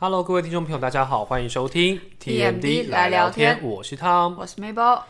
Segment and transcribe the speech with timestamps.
[0.00, 4.36] Hello，各位听众朋友，大家好，欢迎收听 TMD 来聊天我是 Tom，。
[4.38, 5.02] 我是 Mabel。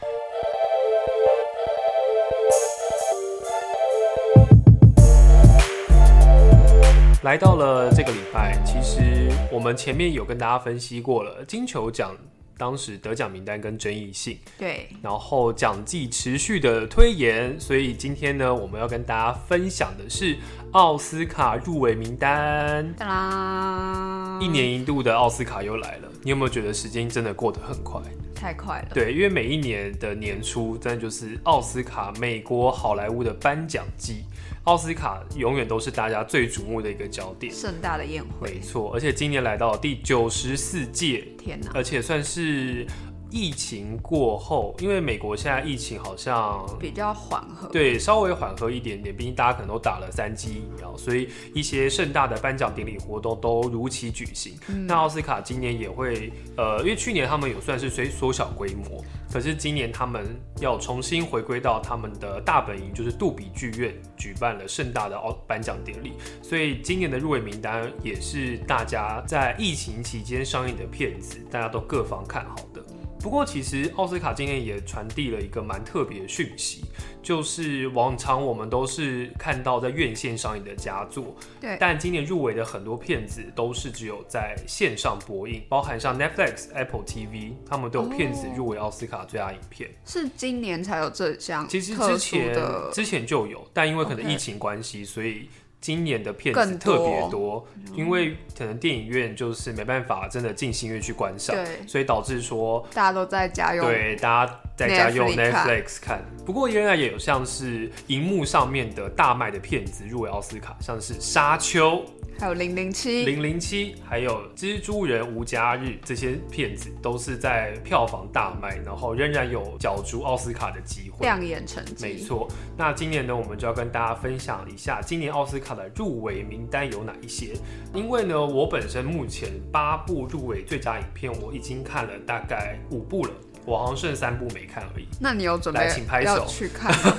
[7.23, 12.17] 来到了这个礼拜，其实我们前面有跟大家分析过了金球奖
[12.59, 20.37] 当时得奖名单跟争议性，对，然后奖季持续的推延，所以今天呢，我们要跟大家分享的是
[20.73, 22.93] 奥斯卡入围名单。
[22.99, 28.03] 当啦，一年一度的奥斯卡又来了，你有没有觉得时间真的过得很快？
[28.35, 28.89] 太快了。
[28.93, 34.25] 对，因为每一年的年初，真的就是奥斯卡美国好莱坞的颁奖季，
[34.65, 37.53] 奥斯卡永远都是大家最瞩目的一个焦点。
[37.53, 38.51] 盛大的宴会。
[38.53, 42.87] 没，错，而且今年来到第九十四届，天哪，而且算是
[43.31, 47.69] 疫情过后，因为美国现在疫情好像比较缓和。
[47.69, 54.55] 对稍微缓和一点点，毕竟大家可能都打了三剂疫苗，所以一些盛大的颁奖典礼活动都如期举行。
[54.69, 60.27] 嗯那奥斯卡今年也会，呃，因为去年他们有算是虽缩小规模，可是今年他们
[60.61, 72.83] 要重新回归到他们的大本营，就是杜比剧院举办了盛大的奥颁奖典礼，所以今年的入围名单也是大家在疫情期间上映的片子，大家都各方看好的。
[73.21, 76.85] 不过，其实奥斯卡今年也传递了一个蛮特别的讯息，
[77.23, 89.91] 就是往常我们都是看到在院线上映的佳作，对但今年入围的很多片子都是只有在线上播映，包含像 Netflix、Apple TV，他们都有片子入围奥斯卡最佳影片。
[90.05, 92.55] 是今年才有这项其实之前，
[92.93, 95.49] 之前就有，但因为可能疫情关系，所以
[95.81, 103.87] 今年的片子特别多，因为可能电影院就是没办法真的进戏院去观赏，对，所以导致说大家都在家用。
[103.87, 106.25] 对，大家在家用 Netflix 看。
[106.47, 111.97] 不过仍然也有像是荧幕上面的大卖的片子入围奥斯卡，像是《沙丘》、
[112.39, 121.27] 还有零零《七，零零七》还有《蜘蛛人无家日》这些片子，都是在票房大卖，然后仍然有角逐奥斯卡的机会。
[121.27, 121.95] 亮眼成绩。
[122.01, 127.53] 没错，那今年呢，我们就要跟大家分享一下今年奥斯卡的入围名单有哪一些。
[127.93, 133.31] 因为呢，我本身目前八部入围最佳影片，我已经看了大概五部了，
[133.69, 135.07] 我好像剩三部没看而已。
[135.21, 137.19] 那你有准备来请拍手要去看吗？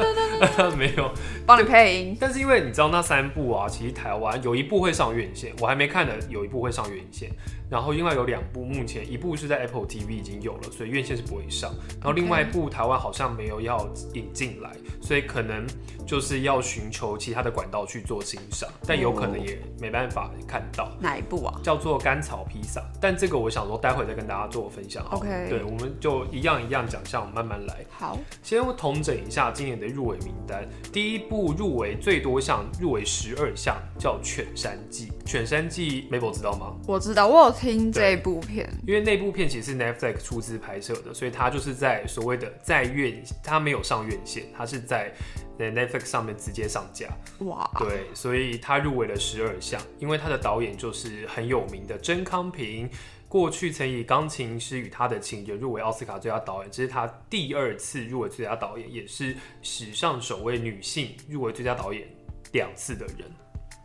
[0.76, 1.12] 没有，
[1.46, 2.16] 帮你配音。
[2.18, 7.30] 但是因为你知道那三部啊，其实台湾有一部会上院线，我还没看的有一部会上院线，
[7.70, 14.70] 然后另外有两部目前一部是在 Apple TV 已经有了，所以院线是不会上，然后另外一部台湾好像没有要引进来，
[15.00, 15.66] 所以可能
[16.06, 20.90] 就是要寻求其他的管道去做欣赏，但有可能也没办法看到。
[21.00, 21.54] 哪一部啊？
[21.62, 25.04] 叫做甘草披萨，但这个我想说待会再跟大家做分享。
[25.10, 27.84] OK 对，我们就一样一样奖项，慢慢来。
[27.90, 30.68] 好，先统整一下今年的入围名单。
[30.92, 35.08] 第一部入围最多项，入围十二项，叫《犬山记》。
[35.24, 36.76] 《犬山记》，Mabel 知道吗？
[36.86, 38.68] 我知道，我有听对这部片。
[38.86, 45.12] 因为那部片其实是 Netflix 出资拍摄的，所以它就是在所谓的在院，它没有上院线，它是在
[45.58, 47.08] 呃 Netflix 上面直接上架。
[47.40, 52.88] 哇，对，所以他入围了十二项，因为他的导演就是很有名的甄康平，
[53.32, 62.06] 过去曾以《钢琴师与他的情人》入围奥斯卡最佳导演，这是他第二次入围最佳导演，也是史上首位女性入围最佳导演
[62.52, 63.20] 两次的人。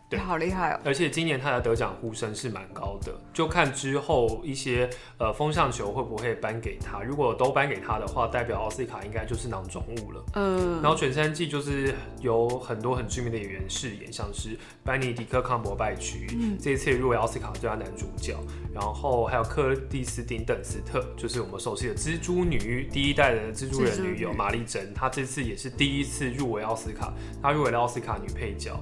[0.09, 0.79] 对好厉害哦！
[0.85, 7.01] 而且今年他的得奖呼声是蛮高的，就看之后一些呃风向球会不会颁给他。
[7.01, 10.23] 如果都颁给他的话，代表奥斯卡应该就是囊中物了。
[10.35, 18.38] 嗯，然后《犬山记》就是有很多很知名的演员饰演，像是班尼迪克·康伯拜区，嗯这一次入围奥斯卡最佳男主角，
[18.74, 28.81] 然后还有克蒂斯汀·邓斯特，就是我们熟悉的蜘蛛女第一代的蜘蛛人女友玛丽珍，她这次也是第一次入围奥斯卡，她入围了奥斯卡女配角。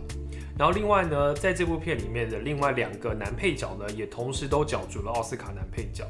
[0.58, 6.06] 然后另外呢，在这部片里面的另外两个男配角呢，也同时都角逐了奥斯卡男配角。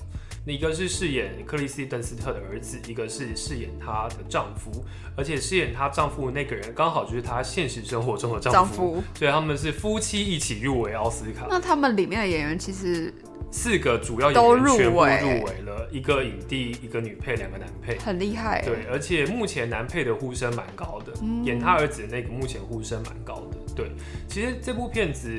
[0.45, 4.85] 一个是饰演克里斯蒂·邓斯特的儿子，一个是饰演她的丈夫，
[5.17, 9.03] 而且饰演她丈夫的那个人刚好就是她现实生活中的丈夫，丈夫。
[9.17, 11.47] 所以他们是夫妻一起入围奥斯卡。
[11.49, 13.11] 那他们里面的演员其实
[13.51, 17.97] 四个主要演员全部入围了，一个影帝，一个女配，两个男配。
[17.97, 23.57] 很厉害。，对，而且目前男配的呼声蛮高的，嗯演他儿子的那个目前呼声蛮高的。
[23.75, 23.91] 对，
[24.27, 25.29] 其实这部片子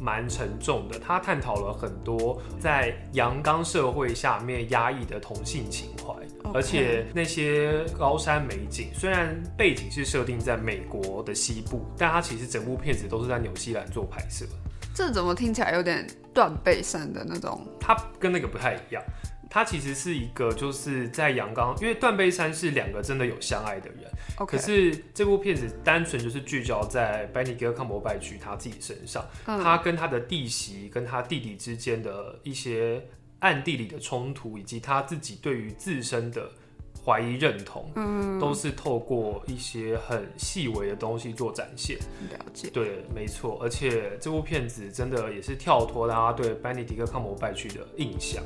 [0.00, 6.14] 蛮沉重的，它探讨了很多在阳刚社会下面压抑的同性情怀
[6.52, 14.44] 而且那些高山美景，虽然背景是设定在美国的西部，但它其实整部片子都是在纽西兰做拍摄，
[14.94, 17.66] 这怎么听起来有点断背山的那种？
[17.80, 19.02] 它跟那个不太一样。
[19.54, 33.00] 他其实是一个就是在阳刚，因为断背山是两个真的有相爱的人，OK，可是这部片子单纯就是聚焦在班尼格康伯拜区他自己身上，嗯他跟他的弟媳跟他弟弟之间的一些
[33.38, 36.50] 暗地里的冲突，以及他自己对于自身的
[37.04, 41.98] 怀疑认同，嗯，都是透过一些很细微的东西做展现。
[42.30, 42.70] 了解。
[42.72, 48.42] 对，没错，而且这部片子真的也是跳脱大家对班尼迪克康伯拜去的印象，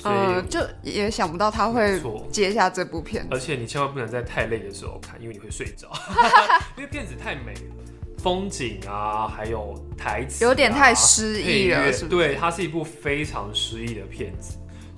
[0.00, 2.00] 所以、呃，就也想不到他会。
[2.30, 3.26] 接下这部片。
[3.30, 5.90] 而且你千万不能在太累的时候看，因为你会睡着，
[6.76, 7.74] 因为片子太美了，
[8.18, 14.56] 风景啊，还有台词、啊，有点太诗意了对，它是一部非常诗意的片子，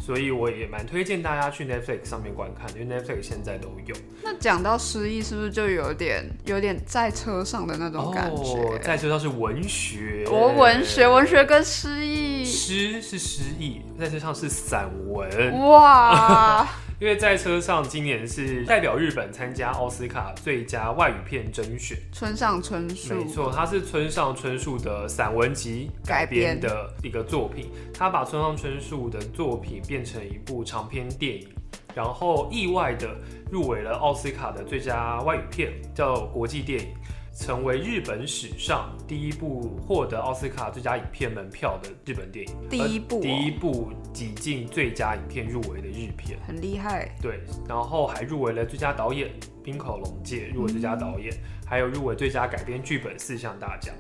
[0.08, 3.94] 所以我也蛮推荐大家去 Netflix 上面观看，因为 Netflix 现在都有。
[4.24, 8.42] 那讲到失忆，是不是就有点有点在车上的那种感觉？
[8.42, 15.28] 哦，在车上是文学，我文学，文学跟失忆，诗是诗意，在车上是散文。
[15.68, 16.66] 哇，
[17.00, 21.96] 因为在车上今年是代表日本参加奥斯卡最佳外语片甄选。
[22.12, 27.70] 村上春树，没错，它是村上春树的散文集改编的一个作品。
[27.94, 31.48] 他把村上春树的作品变成一部长篇电影，
[31.94, 33.16] 然后意外的
[33.48, 36.88] 入围了奥斯卡的最佳外语片，叫国际电影，
[37.38, 42.52] 成为日本史上第一部获得奥斯卡最佳影片门票的日本电影。
[42.68, 46.36] 第一部哦第一部挤进最佳影片入围的日片。
[46.44, 49.30] 很厉害，对，然后还入围了最佳导演，
[49.62, 51.32] 冰口龙介入围最佳导演，
[51.64, 53.94] 还有入围最佳改编剧本四项大奖，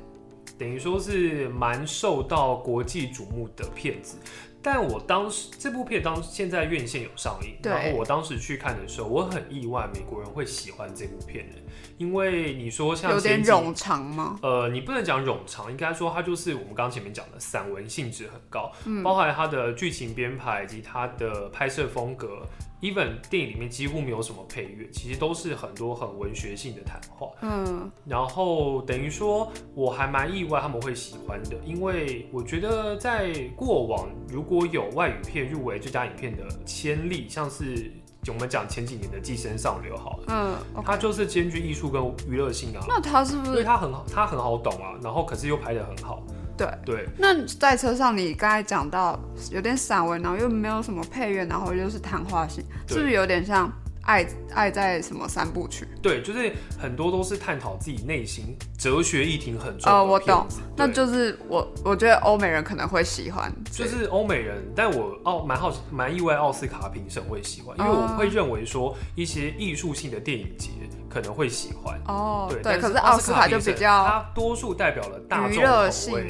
[0.58, 4.18] 等于说是蛮受到国际瞩目的片子。
[4.60, 11.56] 但我当时这部片当现在院线有上映，然后我当时去看的时候，我很意外美国人会喜欢这部片的，
[11.96, 14.36] 因为你说像有点冗长吗？
[14.42, 22.42] 呃，你不能讲冗长，应该说它就是我们刚刚前面讲的散文性质很高，嗯包含它的剧情编排以及它的拍摄风格。
[22.80, 27.28] Even 电影里面几乎没有什么配乐，其实都是很多很文学性的谈话。
[27.42, 37.90] 嗯，然后等于说，我还蛮意外他们会喜欢的，因为我觉得在过往如果有外语片入围最佳影片的先例，像是
[38.28, 40.54] 我们讲前几年的《寄生上流》好了，嗯
[40.84, 42.84] 它，OK，就是兼具艺术跟娱乐性啊。
[42.86, 46.22] 那他是不因为是它很好，它很好懂啊，然后可是又拍的很好。
[46.58, 46.68] 对？
[46.84, 49.18] 对，那在车上，你刚才讲到
[49.50, 53.72] 有点散文，然后又没有什么配乐，然后又是谈话性，是不是有点像
[54.08, 55.86] 爱爱在什么三部曲？
[56.00, 70.70] 对，就是很多都是探讨自己内心哲学议题很重哦的我懂那就是我我觉得欧美人可能会喜欢，就是欧美人，但我奥蛮好蛮意外，奥斯卡评审会喜欢，因为我会认为说一些艺术性的电影节
[71.10, 72.00] 可能会喜欢。
[72.06, 76.26] 哦，对，对，但可是奥斯卡就比较它多数代表了大娱众口乐性，味，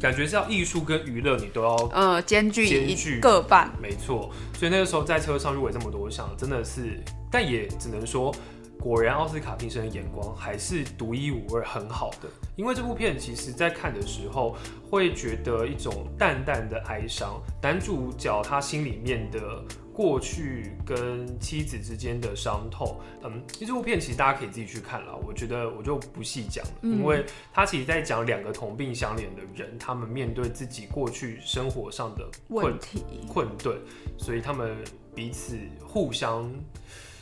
[0.00, 3.70] 感觉是要艺术跟娱乐你都要呃，兼具兼具各半。
[3.82, 8.34] 没错，所以那个时候在车上入围这么多项，真的是，但也只能说，
[8.80, 12.28] 果然奥斯卡评审的眼光还是独一无二，很好的。
[12.56, 14.56] 因为这部片其实在看的时候，
[14.88, 26.98] 会觉得一种淡淡的哀伤，男主角他心里面的过去跟妻子之间的伤痛，嗯，这部片其实大家可以自己去看了，我觉得我就不细讲了，嗯。
[26.98, 33.04] 因为他其实在讲两个同病相怜的人，他们面对自己过去生活上的困问题。
[33.28, 33.76] 困顿，
[34.16, 34.76] 所以他们
[35.16, 36.48] 彼此互相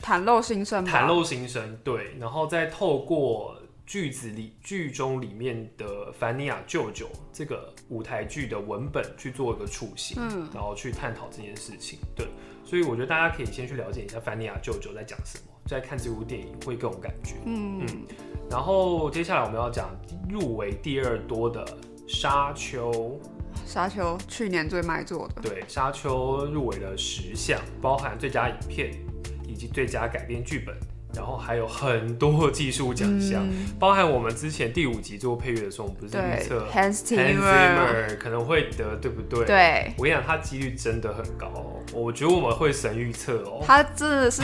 [0.07, 10.49] 袒露心声吧，袒露心声，对，然后再透过句子里剧中里面的凡尼亚舅舅这个舞台剧的文本去做一个雏形，嗯。
[10.55, 12.29] 然后去探讨这件事情，对，
[12.65, 17.35] 所以我觉得大家可以先去了解一下凡尼亚舅舅在讲什么，在看这部电影会更有感觉。
[17.45, 17.85] 嗯，
[18.49, 19.91] 然后接下来我们要讲
[20.29, 21.67] 入围第二多的
[22.07, 22.93] 《沙丘》。
[23.65, 29.16] 沙丘去年最卖座的，对，《沙丘》入围了十项，包含最佳影片以
[29.57, 30.75] 及最佳改编剧本，
[31.15, 39.47] 然后还有很多技术奖项，嗯包含我们之前第五集做配乐的时候，我们不是预测，Hans Hans Zimmer，Zimmer 可能会得，对不对？。
[39.47, 43.63] 对，我跟你讲，他几率真的很高哦，我觉得我们会神预测哦。
[43.65, 44.43] 他真的是，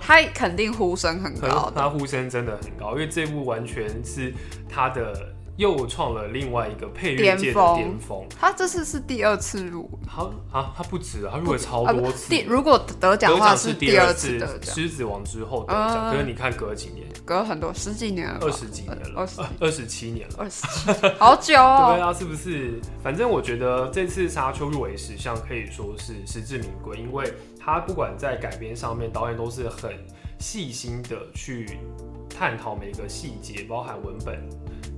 [0.00, 4.32] 他肯定呼声很可高的， 他呼声真的很高，因为这部完全是
[4.68, 8.26] 他的又创了另外一个配乐界的巅峰。
[8.38, 10.22] 他这次是第二次入围，他
[10.58, 12.30] 啊，他不止啊，他入了超多次。
[12.30, 16.10] 第如果得奖的话是第二次得奖，狮子王之后得奖。
[16.10, 20.34] 嗯可是你看隔几年，隔很多十几年了，二十几年了二，十二十七年了。
[20.38, 21.98] 二十七，好久对哦。
[22.04, 22.80] 啊，是不是？
[23.02, 29.92] 反正我觉得这次《沙丘》入围十项可以说是实至名归，因为他不管在改编上面，导演都是很
[30.38, 31.78] 细心的去
[32.28, 34.46] 探讨每个细节，包含文本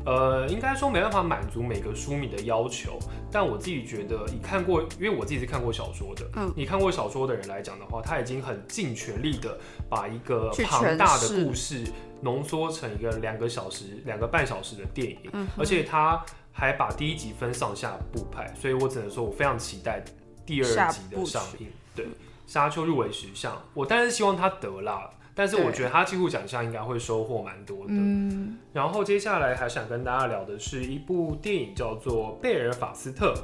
[0.06, 2.98] 呃，应该说没办法满足每个书迷的要求，
[3.32, 9.58] 但我自己觉得，你看过，因为我自己是看过小说的，嗯，你看过小说的人来讲的话，他已经很尽全力的
[9.88, 11.84] 把一个去庞大的故事
[12.20, 20.04] 浓缩成一个两个小时、两个半小时的电影，嗯而且他还把第一集分上下部拍，所以我只能说我非常期待
[20.44, 21.68] 第二集的上映。
[21.94, 22.06] 对，
[22.46, 27.86] 沙丘入围十项，我当然是希望他得啦，但是我觉得他几乎奖项应该会收获蛮多的。
[27.88, 33.34] 嗯，然后接下来还想跟大家聊的是一部电影，叫做《贝尔法斯特》，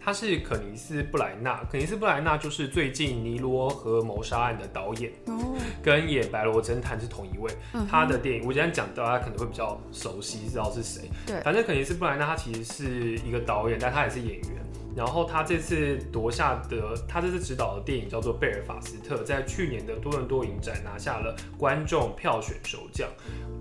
[0.00, 7.50] 他是肯尼斯布莱纳，肯尼斯布莱纳就是最近《尼罗河谋杀案》的导演，哦，跟演《白罗侦探》是同一位。
[7.74, 11.10] 嗯他的电影我今天讲到，大家可能会比较熟悉，知道是谁。
[11.26, 14.65] 对反正肯尼斯布莱纳他其实是一个导演，但他也是演员。
[14.96, 23.06] 然后他这次夺下的，他这次执导的电影叫做《贝尔法斯特》，在去年的多伦多影展拿下了观众票选首奖。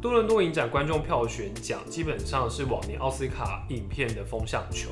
[0.02, 4.92] 多伦多影展观众票选奖基本上是往年奥斯卡影片的风向球，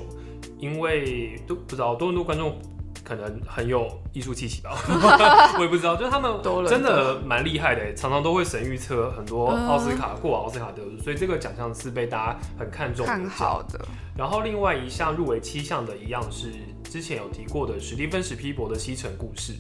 [0.59, 2.59] 因为都不知道多伦多观众
[3.03, 4.71] 可能很有艺术气息吧，
[5.57, 6.31] 我也不知道，就是他们
[6.67, 9.67] 真的蛮厉害的，常常都会神预测很多嗯。
[9.67, 13.11] 奥斯卡、过往奥斯卡得主，所以这个奖项是被大家很看重的。
[13.11, 13.85] 看好的，
[14.17, 16.51] 然后另外一项入围七项的一样是
[16.83, 19.53] 之前有提过的史蒂芬史皮伯的《西城故事》，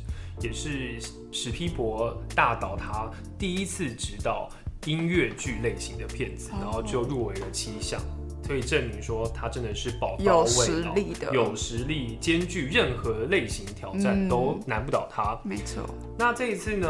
[0.43, 0.99] 也是
[1.31, 4.47] 史皮伯大导他第一次执导
[4.85, 6.57] 音乐剧类型的片子，哦。
[6.61, 7.99] 然后就入围了七项，
[8.43, 15.39] 所以证明说他真的是宝刀未有实老力的，有实力，兼具任何类型挑战、嗯都难不倒他。
[15.43, 15.83] 没错，
[16.17, 16.87] 那这一次呢，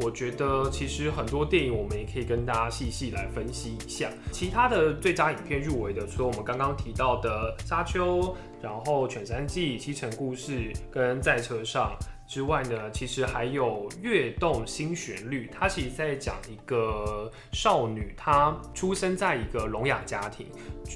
[0.00, 4.10] 我觉得其实很多电影我们也可以跟大家细细来分析一下。
[4.32, 8.20] 其他的最佳影片入围的，除了我们刚刚提到的《沙丘》，
[8.62, 11.96] 然后《犬山记》《七城故事》跟《在车上》
[12.28, 20.46] 之外呢，其实还有《跃动新旋律》，它其实在讲一个少女，她出生在一个聋哑家庭，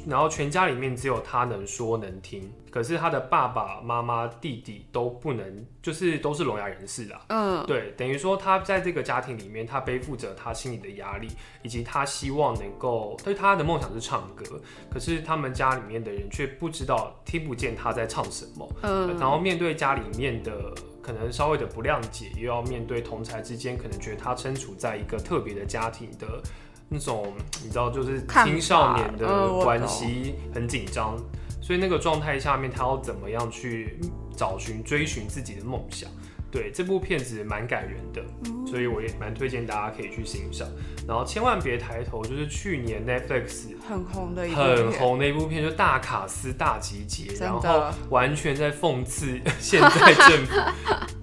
[0.07, 7.23] 然后全家里面只有她能说能听，可是她的爸爸妈妈、弟弟都不能，就是都是聋哑人士啊。
[7.29, 11.29] 嗯，对，等于说她在这个家庭里面，她背负着她心里的压力，
[11.63, 14.45] 以及她希望能够，对她的梦想是唱歌，
[14.93, 26.41] 可是他们家里面的人却不知道、听不见她在唱什么，嗯，然后面对家里面的可能稍微的不谅解，又要面对同才之间可能觉得他身处在一个特别的家庭的
[26.89, 31.17] 那种，你知道，就是青少年的关系很紧张，
[31.61, 33.99] 所以那个状态下面，他要怎么样去
[34.37, 36.09] 找寻、追寻自己的梦想？
[36.53, 38.23] 对，这部片子蛮感人的，
[38.67, 40.69] 所以我也蛮推荐大家可以去欣赏。
[41.09, 50.61] 然后千万别抬头，就是去年 Netflix 很红的一部很片，红的一部片，就大卡斯大集结，然后完全在讽刺 现在政府，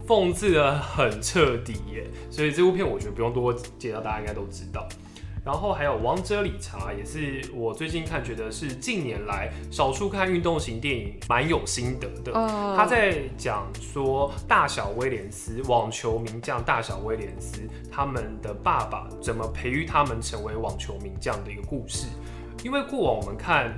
[0.07, 2.07] 讽刺的很彻底耶。
[2.31, 4.89] 所以这部片我觉得不用多介绍，大家应该都知道。
[5.45, 12.31] 然后还有《王者理查》，也是我最近看，觉得是近年来少数看运动型电影蛮有心得的。
[12.35, 22.07] 嗯，他在讲说大小威廉斯网球名将大小威廉斯他们的爸爸怎么培育他们成为网球名将的一个故事。
[22.63, 23.77] 因为过往我们看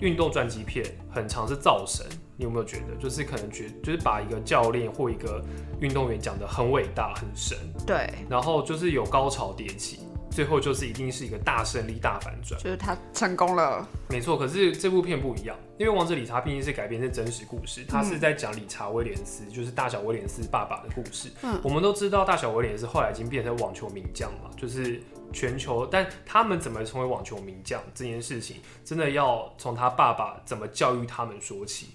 [0.00, 2.04] 运动传记片，很常是造神，
[2.36, 2.96] 你有没有觉得？
[2.98, 5.40] 就是可能觉就是把一个教练或一个
[5.80, 10.00] 运动员讲得很伟大、很神，对，然后就是有高潮迭起，
[10.32, 12.58] 最后就是一定是一个大胜利、大反转。
[12.60, 21.28] 就是他成功了，没错，可是这部片不一样，因为《王者理查》毕竟是改编自真实故事，他是在讲理查威廉斯，就是大小威廉斯爸爸的故事。
[21.42, 25.00] 嗯我们都知道大小威廉斯后来已经变成网球名将嘛，就是
[25.32, 31.88] 全球，但他们怎么成为网球名将这件事情，真的要从他爸爸怎么教育他们说起。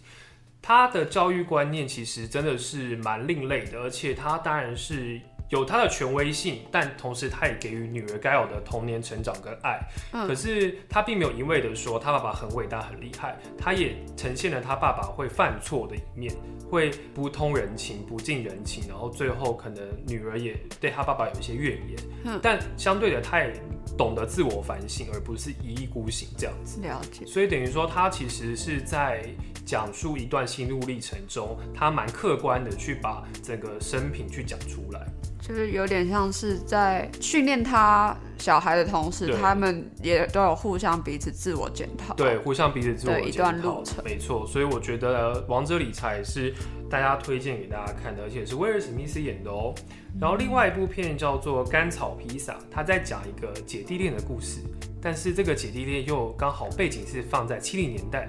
[0.60, 9.80] 他的教育观念其实真的是蛮另类的，而且他当然是有他的权威性，但同时他也给予女儿该有的童年成长跟爱。
[10.12, 16.34] 嗯可是他并没有一味的说他爸爸很伟大很厉害，他也呈现了他爸爸会犯错的一面，
[16.70, 21.98] 会不通人情、不近人情，然后最后可能女儿也对他爸爸有一些怨言。
[22.25, 23.54] 嗯但相对的，他也
[23.98, 26.82] 懂得自我反省，而不是一意孤行这样子。
[26.82, 29.24] 了解，所以等于说，他其实是在
[29.66, 35.08] 讲述一段心路历程中，他蛮客观的去把整个生平去讲出来。
[35.39, 42.13] 就是有点像是在训练他小孩的同时，他们也都有互相彼此自我检讨。
[42.15, 44.46] 对，互相彼此自我对一检讨段路程没错。
[44.46, 46.53] 所以我觉得《王者理财》是
[46.89, 49.74] 大家推荐给大家看的，而且是威尔史密斯演的哦。
[50.20, 54.62] 然后另外一部片叫做《甘草披萨》，他在讲一个姐弟恋的故事，
[55.01, 58.27] 但是这个姐弟恋又刚好背景是放在七零年代。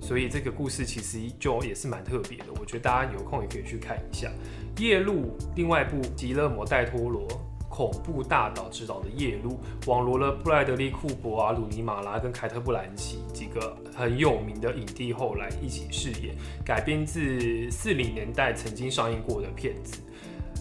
[0.00, 4.30] 所以这个故事其实就也是蛮特别的，我觉得大家有空也可以去看一下。
[4.78, 7.26] 夜路另外一部《极乐魔戴托罗》
[7.68, 20.00] 恐怖大岛之岛的夜路，网罗了布莱德利·库珀啊、鲁尼·马拉跟凯特·布兰奇几个很有名的影帝后来一起饰演，改编自四零年代曾经上映过的片子。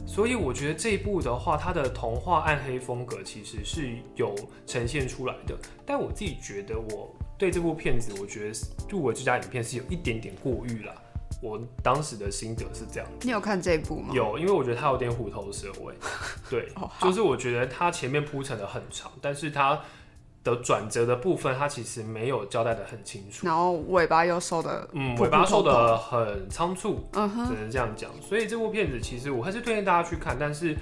[0.05, 4.33] 所以我觉得这一部的话，它的童话暗黑风格其实是有
[4.65, 5.55] 呈现出来的。
[5.85, 8.59] 但我自己觉得，我对这部片子，我觉得
[8.89, 10.93] 入围最佳影片是有一点点过誉了。
[11.41, 13.07] 我当时的心得是这样。
[13.21, 14.13] 你有看这一部吗？
[14.13, 15.93] 有，因为我觉得它有点虎头蛇尾。
[16.49, 19.79] 对，哦就是我觉得它前面铺陈的很长，但是它
[20.43, 23.45] 的转折的部分，它其实没有交代的很清楚。
[23.45, 28.09] 然后尾巴又收的，嗯，尾巴收的很仓促，嗯哼，只能这样讲。
[28.21, 30.75] 所以这部片子其实我还是推荐大家去看，但是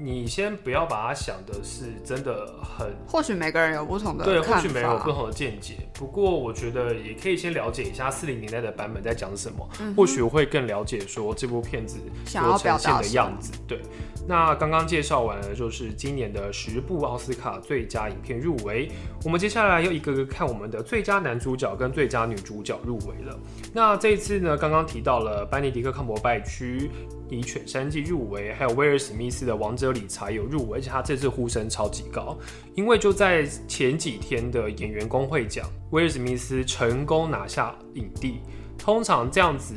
[0.00, 5.10] 你先不要把它想的是真的很或许每个人有不同的对，或许每人有不。
[5.10, 5.74] 同的见解。
[5.92, 13.52] 不过我觉得也可以先了解一下四零年代的版本在讲什么，嗯或许我会更了解说这部片子所呈现的样子。
[13.66, 13.80] 对，
[14.28, 18.88] 那刚刚介绍完了就是今年的十部奥斯卡最佳影片入围，
[19.24, 23.36] 我们接下来要一个个看我们的最佳男主角跟最佳女主角入围了。
[23.72, 26.88] 那这一次呢，刚刚提到了班尼迪克·康伯拜区。
[27.30, 32.38] 以《犬山记》入围，还有威尔史密斯的《王者理财》有入围，而且他这次呼声超级高，
[32.74, 38.40] 因为就在前几天的演员工会奖，威尔史密斯成功拿下影帝。
[38.76, 39.74] 通常这样子，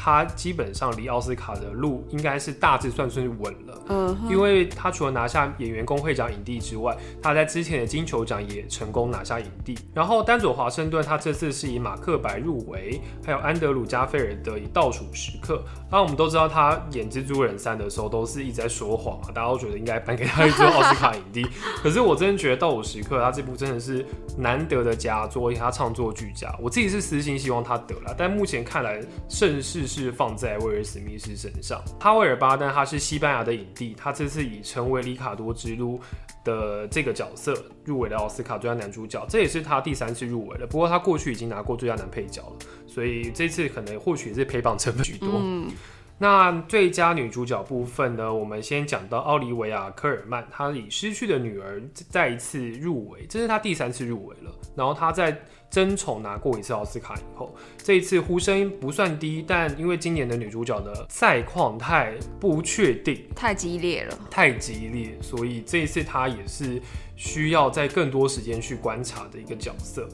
[0.00, 3.82] 他基本上离奥斯卡的路应该是大致算是稳了。
[3.88, 9.76] 嗯哼，因为他除了拿下演员工会奖影帝之外，他在之前的金球奖也成功拿下影帝。
[9.92, 15.64] 然后丹佐华盛顿他这次是以马克白入围，还有安德鲁加菲尔德以倒数时刻。
[15.90, 21.44] 那我们都知道他演蜘蛛人三的时候都是一直在说谎嘛，大家都觉得应该颁给他一座奥斯卡影帝。
[21.82, 26.54] 可是我真的觉得倒数时刻他这部真的是难得的佳作，而且他唱作俱佳。
[26.62, 31.82] 我自己是私心希望他得了，但目前看来盛世是放在威尔史密斯身上。
[31.98, 35.98] 哈维尔巴登他是西班牙的影帝，他这次以成为里卡多之路
[36.44, 37.54] 的这个角色
[37.84, 40.66] 入围了奥斯卡最佳男主角，这也是他第三次入围了。
[40.66, 45.30] 不过他过去已经拿过最佳男配角了，所以这次可能或许也是陪榜成分居多。
[45.34, 45.70] 嗯，
[46.18, 48.32] 那最佳女主角部分呢？
[48.32, 51.80] 我们先讲到奥利维亚·科尔曼，她以《失去的女儿》
[52.10, 54.52] 再一次入围，这是她第三次入围了。
[54.74, 55.32] 然后她在
[55.70, 64.18] 《争宠》拿过一次奥斯卡以后，这一次呼声不算低，但因为今年的女主角的赛况太不确定、太激烈了。
[64.30, 66.80] 太激烈，所以这一次她也是
[67.18, 70.08] 需要在更多时间去观察的一个角色。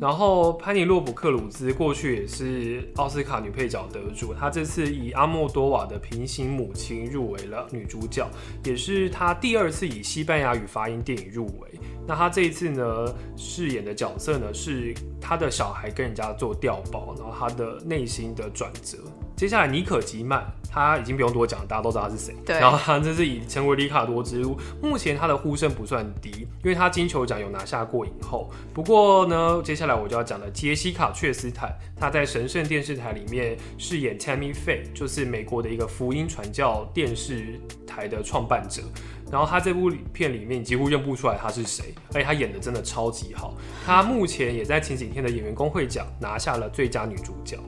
[0.00, 8.26] 然后潘尼洛普克鲁兹过去也是奥斯卡女配角得主，她这次以阿莫多瓦的《平行母亲》入围了女主角，
[8.64, 11.78] 也是她第二次以西班牙语发音电影入围。
[12.08, 18.96] 那她这一次呢饰演的角色呢是她的小孩跟人家做调包，然后她的内心的转折。
[19.36, 22.34] 接下来尼可吉曼，他已经不用多讲，大家都知道他是谁。
[22.46, 26.30] 对然后他这是以成为里卡多之路，目前他的呼声不算低，
[26.64, 28.50] 因为他金球奖有拿下过影后。
[28.72, 38.82] 不过呢，接下来我就要讲的杰西卡·确斯坦，他在神圣电视台里面饰演 Tammy Faye，就是美国的一个福音传教电视台的创办者。
[39.30, 43.54] 然后他这部片里面你几乎认不出来他是谁，而且他演的真的超级好。
[43.84, 47.58] 他目前也在前几天的演员工会奖拿下了最佳女主角。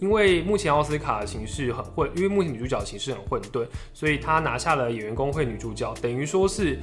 [0.00, 6.78] 因为目前奥斯卡的形势很混，因为目前女主角的形势很混沌，所以她拿下了演员工会女主角，等于说是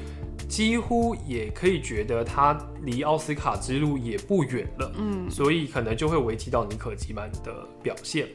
[0.47, 4.91] 几乎也可以觉得她离奥斯卡之路也不远了。
[4.97, 8.27] 嗯，所以可能就会危及到尼可基曼的表现。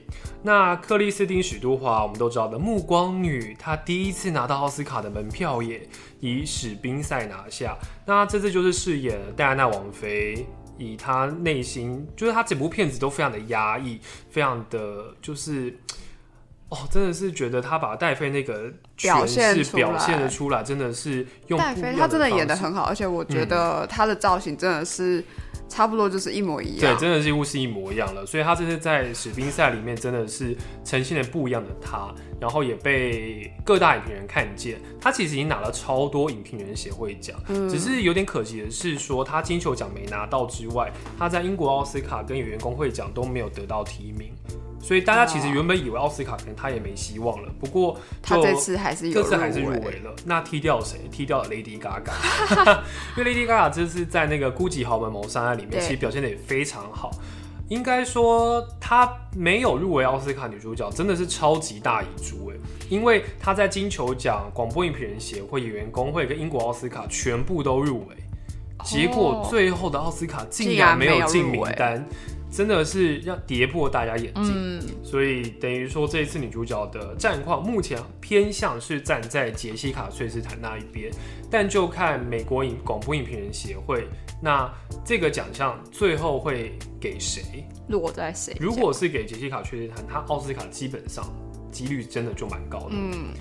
[0.43, 7.79] 那克里斯汀·许都华，我们都知道的《暮光女》，她第一次拿到奥斯卡的门票也以史宾赛拿下。
[8.05, 10.45] 那这次就是饰演戴安娜王妃。
[10.83, 15.79] 以他内心，就是他整部片子都非常的压抑，非常的就是，
[16.69, 25.25] 哦，真的是觉得他把戴妃那个表现出诠释表现的出来，真的是用戴妃她真的演的很好，而且我觉得他的造型真的是
[25.73, 26.99] 差不多就是一模一样对，样。
[26.99, 28.27] 真的几乎是一模一样了。
[28.27, 30.55] 所以他这次在史宾赛里面真的是
[30.85, 34.79] 呈现了不一样的他，然后也被各大影评人看见。
[35.01, 44.31] 他其实已经拿了超多影评人协会奖，嗯只是有点可惜的是说他金球奖没拿到之外，他在英国奥斯卡跟演员工会奖都没有得到提名。
[44.83, 47.93] 所以大家其实原本以为奥斯卡可能他也没希望了，不过
[48.23, 50.13] 就她这次还是有这次还是入围围了。
[50.27, 50.99] 那踢掉谁？
[51.11, 52.13] 踢掉了 Lady Gaga，
[53.17, 57.13] 因为 Lady Gaga 这次在那个《孤寂豪门谋杀案》里面，其实表现的也非常好。
[57.69, 62.57] 应该说，她没有入围奥斯卡女主角，真的是超级大遗珠哎！
[62.91, 68.17] 因为她在金球奖、广播影评人协会、演员工会跟英国奥斯卡全部都入围，
[68.85, 72.05] 结果最后的奥斯卡竟然没有进名单，
[72.53, 74.53] 真的是要跌破大家眼镜。
[74.55, 81.11] 嗯，所以等于说，这一次女主角的战况目前偏向是站在杰西卡·崔斯坦那一边，
[81.51, 84.07] 但就看美国影广播影评人协会，
[84.43, 84.71] 那
[85.05, 87.67] 这个奖项最后会给谁？
[87.89, 88.55] 落在谁？
[88.61, 91.25] 如果是给杰西卡·崔斯坦，她奥斯卡基本上
[91.71, 92.91] 几率真的就蛮高的。
[92.91, 93.33] 嗯，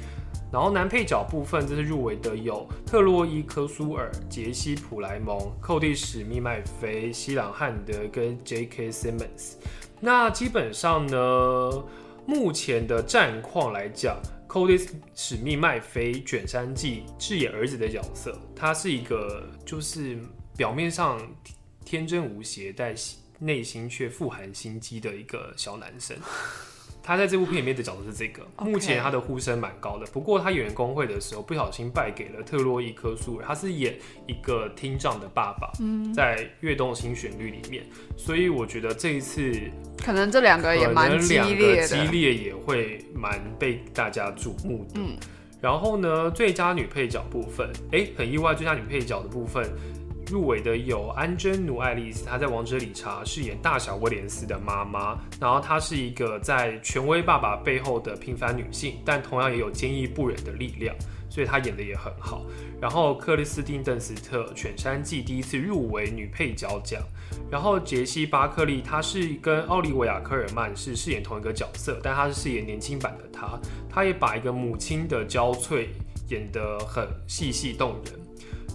[0.52, 8.92] 然后男配角部分，这次入围的有特洛伊·科苏尔、杰西·普莱蒙、寇蒂·史密麦菲、西朗·汉德跟 J.K.
[8.92, 9.54] Simmons。
[10.02, 11.84] 那基本上呢，
[12.26, 14.78] 目前的战况来讲，寇蒂·
[15.16, 20.20] 史密麦菲《卷山记》饰演儿子的角色，他是一个就是
[20.58, 21.18] 表面上
[21.86, 22.94] 天真无邪，但
[23.40, 26.18] 内心却富含心机的一个小男生。
[27.12, 30.06] 他在这部片里面的角色是这个，目前他的呼声蛮高的。
[30.14, 33.98] 不过他演员工会的时候不小心败给了特洛伊科苏尔，他是演
[34.28, 35.70] 一个听障的爸爸，
[36.16, 37.84] 在《跃动新旋律》里面，
[38.16, 39.52] 所以我觉得这一次
[40.02, 41.88] 可能这两个也可蛮激烈的。
[41.90, 45.02] 激烈也会蛮被大家瞩目的。
[45.02, 45.18] 嗯
[45.62, 49.70] 然后呢，最佳女配角部分，哎，很意外，最佳女配角的部分
[50.32, 60.96] 入围的有安贞奴爱丽丝，她在《王者理查》饰演大小威廉斯的妈妈，然后她是一个在权威爸爸背后的平凡女性，但同样也有坚毅不忍的力量，
[61.30, 62.46] 所以她演的也很好。
[62.80, 67.02] 然后克里斯汀·邓斯特《犬山记》第一次入围女配角奖，
[67.52, 75.90] 然后杰西·巴克利，她是跟奥利维亚·科尔曼是饰演同一个角色，但她是饰演年轻版的她，她也把一个母亲的焦脆
[76.30, 78.18] 演得很细细动人。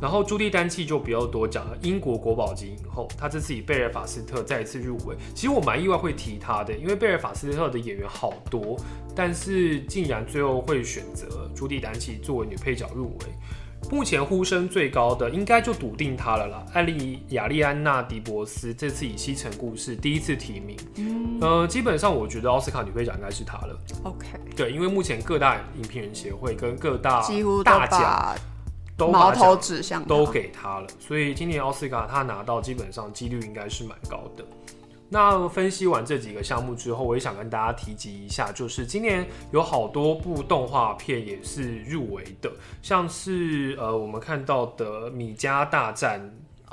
[0.00, 5.16] 然后朱莉丹契就比较多讲了，英国国宝级影后，她这次以贝尔法斯特再一次入围。
[5.35, 8.78] 其实我蛮意外会提她的，因为贝尔法斯特的演员好多，
[9.14, 13.26] 但是竟然最后会选择朱莉丹契作为女配角入围。
[13.90, 23.78] 目前呼声最高的应该就笃定她了啦，艾丽亚丽安娜迪博斯这次以《西城故事》第一次提名，嗯呃，基本上我觉得奥斯卡女配角应该是她了。
[24.02, 27.22] ，OK，对，因为目前各大影评人协会跟各大
[27.64, 28.37] 大奖把
[28.96, 34.44] 都矛头指向都给他了，所以今年奥斯卡他拿到基本上几率应该是蛮高的。
[35.09, 42.50] 那分析完这几个项目之后，我也想跟大家提及一下，就是今年有好多部动画片也是入围的，
[42.82, 46.20] 像是呃我们看到的《米家大战》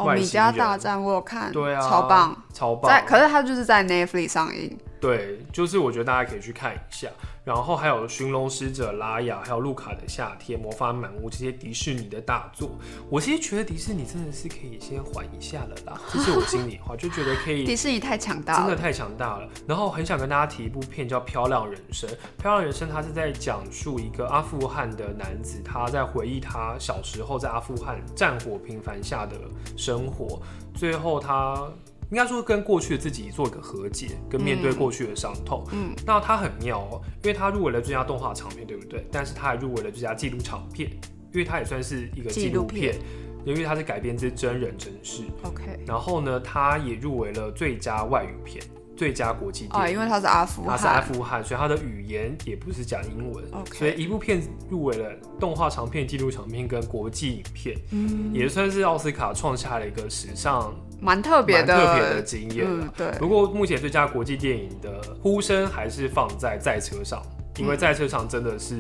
[0.04, 2.44] 哦，米家大战我有看，对啊，超棒。
[2.52, 4.76] 超棒，在，可是它就是在 Netflix 上映。
[5.04, 7.10] 对，就是我觉得大家可以去看一下。
[7.44, 12.72] 然后还有《寻龙使者》拉雅，还有《路卡的夏天》、《魔法满屋》这些迪士尼的大作，
[13.10, 19.50] 我其实觉得迪士尼真的是可以先缓一下了啦，这是我心里话，就觉得可以 迪士尼太强大了，真的太强大了。
[19.68, 22.10] 然后很想跟大家提一部片叫《漂亮人生》，
[22.42, 29.36] 《漂亮人生》它是在讲述一个阿富汗的男子，他在回忆他小时候在阿富汗战火频繁下的
[29.76, 30.42] 生活，
[30.74, 31.68] 最后他。
[32.14, 35.66] 应该说跟过去的自己做一个和解，跟面对过去的伤痛。
[35.72, 39.04] 嗯，那他很妙哦，因为他入围了最佳动画长片，对不对？
[39.12, 40.92] 但是他还入围了最佳纪录长片，
[41.32, 43.02] 因为他也算是一个纪录片片，
[43.46, 45.24] 因为它是改编自真人真事。
[45.42, 45.80] OK。
[45.88, 48.64] 然后呢，他也入围了最佳外语片、
[48.96, 49.94] 最佳国际电啊，影。
[49.94, 50.72] 因为他是阿富汗。
[50.72, 53.44] 他是阿，富汗，所以他的语言也不是讲英文。
[53.74, 67.22] 所以一部片入围了动画长片、纪录长片跟国际影片，嗯，也算是奥斯卡创下了一个史上蛮特别的，特别的经验对，不过目前最佳国际电影的呼声还是放在在车上，
[67.58, 68.80] 因为在车上真的是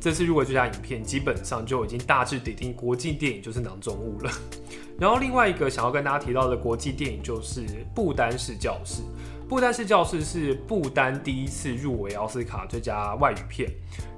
[0.00, 4.30] 这次入围最佳影片，基本上就已经大致底定国际电影就是囊中物了。
[4.98, 7.60] 然后另外一个想要跟大家提到的国际电影就是
[7.94, 9.02] 《不丹式教室》。
[9.48, 13.66] 《不丹式教室》是不丹第一次入围奥斯卡最佳外语片，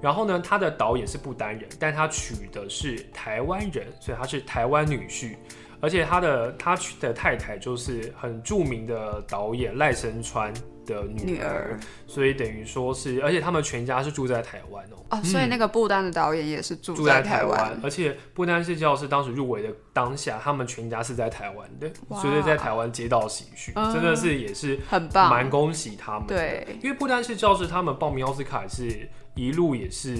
[0.02, 5.36] 然后呢，他的导演是不丹人，但他娶的是台湾人，所以他是台湾女婿。
[5.80, 10.52] 而且他的他娶的太太就是很著名的导演赖声川
[10.90, 17.80] 的女儿，所以等于说是，而且他们全家是住在台湾哦、哦，所以那个不丹的导演也是住住在台台湾，。
[17.82, 21.88] 而且不丹是教师当时入围的当下，他们全家是在台湾的，
[22.20, 23.92] 所以在台湾接到喜讯，嗯。
[23.94, 26.36] 真的是也是很棒，蛮恭喜他们的。
[26.36, 29.08] 对，因为不丹是教师，他们报名奥斯卡是
[29.40, 30.18] 一路也是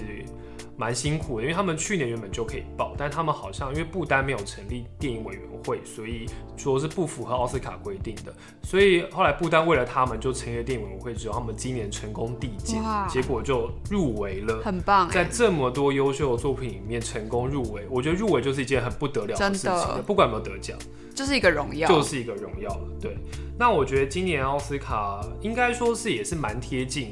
[0.78, 6.24] 蛮辛苦的，因为他们去年原本就可以报，但他们好像因为不丹没有成立电影委员会，所以
[6.56, 14.62] 说是不符合奥斯卡规定的，所以后来不丹为了他们就成立了电影委员会之后，他们今年成功递减，结果就入围了。
[14.64, 20.78] 很棒在哎，这么多优秀的作品里面成功入围，我觉得入围就是一件很不得了的事情的，不管有没有得奖。
[21.12, 22.88] 就是一个荣耀，就是一个荣耀了。
[22.98, 23.14] 对，
[23.59, 27.11] 那我觉得今年奥斯卡应该说是也是蛮贴近。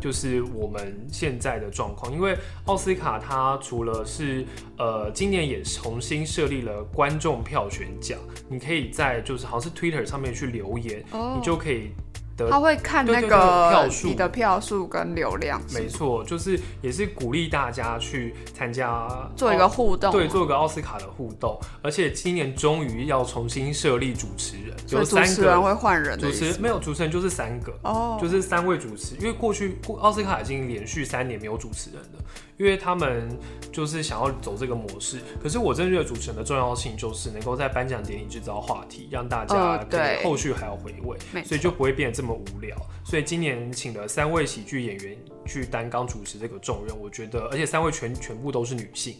[0.00, 4.44] 就是我们现在的状况，因为奥斯卡它除了是
[4.78, 11.34] 呃今年也重新设立了观众票选奖，你可以在就是好像是 Twitter 上面去留言，哦。
[11.36, 11.90] 你就可以
[12.36, 32.24] 的他会看那个数你的票数跟流量，没错，就是也是鼓励大家去参加做一个互动，对，做一个奥斯卡的互动，而且今年终于要重新设立主持人，有三个主持人会换人主持人没有主持人就是三个，哦，就是三位主持，因为过去过奥斯卡已经连续三年没有主持人了，
[32.60, 33.26] 因为他们
[33.72, 35.18] 就是想要走这个模式。
[35.42, 42.76] 可是我真的觉得主持人的重要性就是能够在颁奖典礼制造话题，让大家对以后续还要回味，没所以就不会变得这么无聊。
[43.02, 49.14] 所以今年请了三位喜剧演员去担纲主持这个重任，我觉得，而且三位全全部都是女性，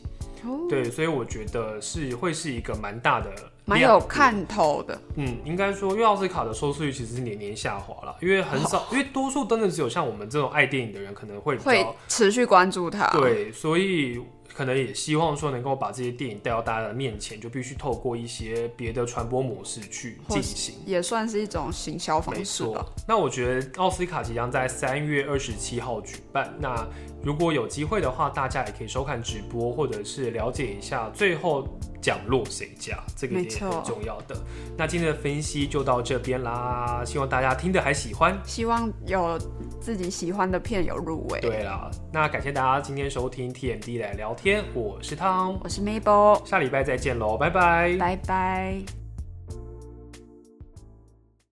[0.44, 3.32] 哦对，所以我觉得是会是一个蛮大的
[3.70, 14.20] 蛮有看头的，嗯，应该说，因为奥斯卡的收视率其实是年年下滑了，因为很少，因为多数真的只有像我们这种爱电影的人可能会会持续关注它，，对，所以
[14.52, 20.74] 可能也希望说能够把这些电影带到大家的面前，就必须透过一些别的传播模式去进行。
[20.84, 26.52] 也算是一种行销没方式吧错。，那我觉得奥斯卡即将在三月二十七号举办。
[26.58, 26.86] 那
[27.22, 31.68] 如果有机会的话，大家也可以收看直播，或者是了解一下最后
[32.00, 34.34] 奖落谁家，这个也很重要的。
[34.76, 38.38] 那今天的分析就到这边啦，希望大家听的还喜欢。
[38.44, 39.38] 希望有
[39.80, 41.40] 自己喜欢的片有入围。
[41.40, 47.96] 对啦，那感谢大家今天收听 TMD 来聊天，我是汤，我是 Mabel，下礼拜再见喽，拜拜。
[47.98, 48.99] 拜拜。